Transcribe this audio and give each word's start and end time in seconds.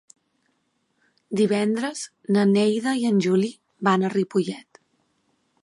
Divendres 1.41 2.01
na 2.37 2.47
Neida 2.53 2.95
i 3.03 3.07
en 3.13 3.21
Juli 3.29 3.53
van 3.89 4.07
a 4.09 4.15
Ripollet. 4.17 4.83